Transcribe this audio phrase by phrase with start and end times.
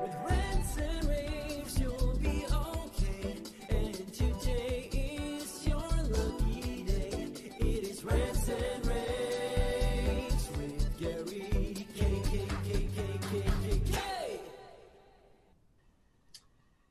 [0.00, 0.08] Hey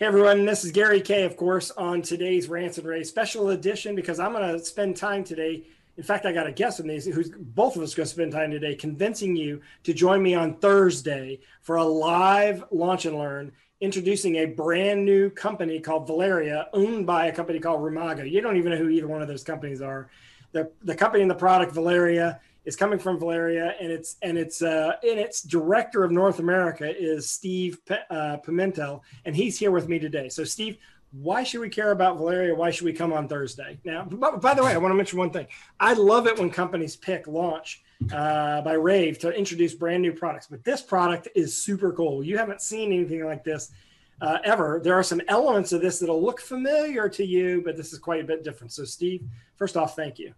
[0.00, 4.18] everyone, this is Gary Kay, of course, on today's Rants and Raves special edition because
[4.18, 5.62] I'm going to spend time today.
[5.96, 8.32] In fact, I got a guest with these who's both of us going to spend
[8.32, 13.52] time today convincing you to join me on Thursday for a live launch and learn
[13.80, 18.30] introducing a brand new company called Valarea, owned by a company called Ramago.
[18.30, 20.10] You don't even know who either one of those companies are.
[20.52, 24.60] The, the company and the product Valarea is coming from Valarea, and it's and it's
[24.60, 29.70] uh, and its director of North America is Steve P- uh, Pimentel, and he's here
[29.70, 30.28] with me today.
[30.28, 30.76] So, Steve,
[31.22, 32.56] why should we care about Valarea?
[32.56, 33.78] Why should we come on Thursday?
[33.84, 35.46] Now, by, by the way, I want to mention one thing.
[35.80, 40.46] I love it when companies pick launch uh, by Rave to introduce brand new products,
[40.48, 42.22] but this product is super cool.
[42.22, 43.72] You haven't seen anything like this.
[44.18, 44.80] Uh, ever.
[44.82, 48.22] There are some elements of this that'll look familiar to you, but this is quite
[48.22, 48.72] a bit different.
[48.72, 49.22] So, Steve,
[49.56, 50.32] first off, thank you.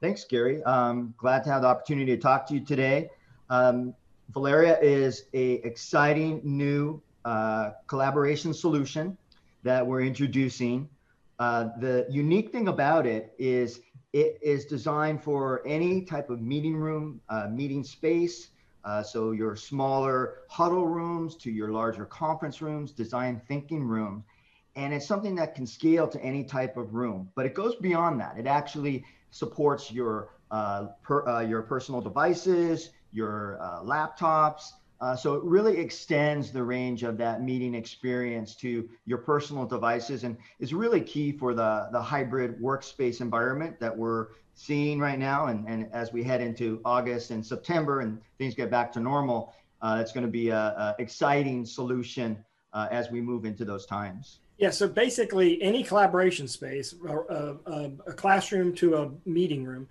[0.00, 0.62] Thanks, Gary.
[0.62, 3.10] Um, glad to have the opportunity to talk to you today.
[3.50, 3.94] Um,
[4.32, 9.18] Valarea is a exciting new uh, collaboration solution
[9.62, 10.88] that we're introducing.
[11.38, 13.80] Uh, the unique thing about it is
[14.12, 18.50] it is designed for any type of meeting room, uh, meeting space.
[18.84, 24.24] Uh, so your smaller huddle rooms to your larger conference rooms, design thinking rooms.
[24.76, 28.20] And it's something that can scale to any type of room, but it goes beyond
[28.20, 28.38] that.
[28.38, 34.72] It actually supports your uh, per, uh, your personal devices, your uh, laptops.
[35.00, 40.24] Uh, so it really extends the range of that meeting experience to your personal devices,
[40.24, 45.46] and is really key for the the hybrid workspace environment that we're seeing right now.
[45.46, 49.54] And, and as we head into August and September, and things get back to normal,
[49.82, 53.86] uh, it's going to be a, a exciting solution uh, as we move into those
[53.86, 54.40] times.
[54.58, 59.86] Yeah, so basically, any collaboration space, a, a, a, classroom to a meeting room,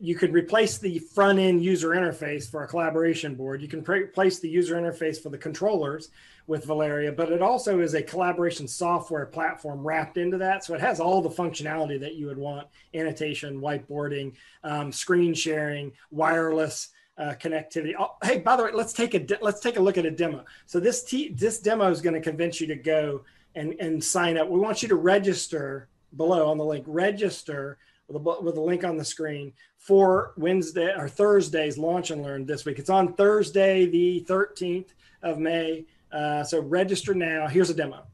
[0.00, 3.62] you could replace the front end user interface for a collaboration board.
[3.62, 6.10] You can replace the user interface for the controllers
[6.46, 10.64] with Valarea, but it also is a collaboration software platform wrapped into that.
[10.64, 15.92] So it has all the functionality that you would want annotation, whiteboarding, um, screen sharing,
[16.10, 16.88] wireless.
[17.16, 17.92] Uh, connectivity.
[17.96, 20.44] Oh, hey, by the way, let's take a let's take a look at a demo.
[20.66, 23.22] So this t- this demo is going to convince you to go
[23.54, 24.48] and and sign up.
[24.48, 26.84] We want you to register below on the link.
[26.88, 27.78] Register
[28.08, 32.46] with a, with a link on the screen for Wednesday or Thursday's launch and learn
[32.46, 32.78] this week.
[32.78, 34.88] It's on Thursday, the 13th
[35.22, 35.86] of May.
[36.12, 37.48] Uh, so register now.
[37.48, 38.04] Here's a demo.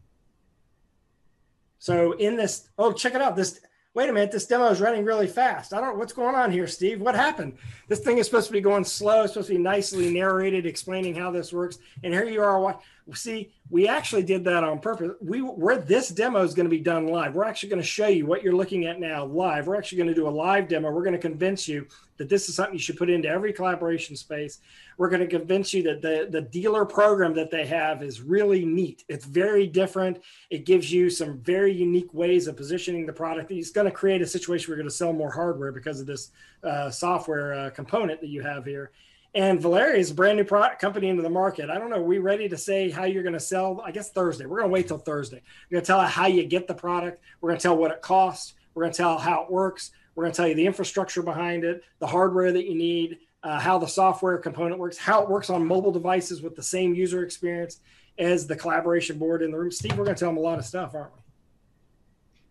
[1.79, 3.37] So in this, oh, check it out.
[3.37, 3.61] This
[3.95, 5.73] wait a minute, this demo is running really fast.
[5.73, 7.01] I don't what's going on here, Steve.
[7.01, 7.57] What happened?
[7.89, 9.23] This thing is supposed to be going slow.
[9.23, 11.79] It's supposed to be nicely narrated, explaining how this works.
[12.05, 12.79] And here you are.
[13.15, 15.13] See, we actually did that on purpose.
[15.21, 17.35] We where this demo is going to be done live.
[17.35, 19.67] We're actually going to show you what you're looking at now live.
[19.67, 20.91] We're actually going to do a live demo.
[20.91, 24.15] We're going to convince you that this is something you should put into every collaboration
[24.15, 24.59] space.
[24.99, 28.65] We're going to convince you that the, the dealer program that they have is really
[28.65, 29.05] neat.
[29.09, 30.23] It's very different.
[30.51, 33.51] It gives you some very unique ways of positioning the product.
[33.51, 36.07] It's going to create a situation where you're going to sell more hardware because of
[36.07, 36.31] this
[36.63, 38.91] uh, software uh, component that you have here.
[39.35, 41.71] And Valarea is a brand new product company into the market.
[41.71, 41.97] I don't know.
[41.97, 43.81] Are we ready to say how you're going to sell?
[43.85, 44.45] I guess Thursday.
[44.45, 45.41] We're going to wait till Thursday.
[45.71, 47.23] We're going to tell how you get the product.
[47.41, 48.55] We're going to tell what it costs.
[48.75, 49.93] We're going to tell how it works.
[50.15, 53.61] We're going to tell you the infrastructure behind it, the hardware that you need, uh,
[53.61, 57.23] how the software component works, how it works on mobile devices with the same user
[57.23, 57.81] experience
[58.19, 59.71] as the collaboration board in the room.
[59.71, 61.21] Steve, we're going to tell them a lot of stuff, aren't we?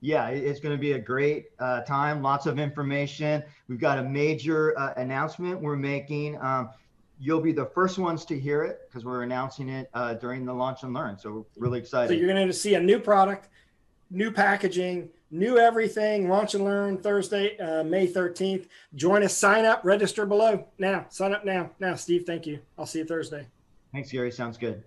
[0.01, 2.21] yeah, it's going to be a great uh, time.
[2.21, 3.43] Lots of information.
[3.67, 6.39] We've got a major uh, announcement we're making.
[6.41, 6.69] Um,
[7.19, 10.53] you'll be the first ones to hear it because we're announcing it uh, during the
[10.53, 11.17] launch and learn.
[11.17, 12.07] So really excited.
[12.07, 13.49] So you're going to see a new product,
[14.09, 16.29] new packaging, new everything.
[16.29, 18.67] Launch and learn Thursday, uh, May 13th.
[18.95, 19.35] Join us.
[19.35, 19.83] Sign up.
[19.83, 21.05] Register below now.
[21.09, 21.71] Sign up now.
[21.79, 22.23] Now, Steve.
[22.25, 22.59] Thank you.
[22.77, 23.45] I'll see you Thursday.
[23.91, 24.31] Thanks, Gary.
[24.31, 24.83] Sounds good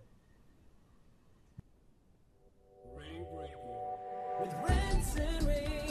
[5.17, 5.82] and rain.